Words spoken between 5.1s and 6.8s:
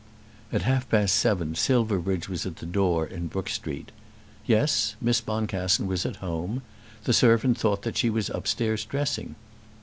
Boncassen was at home.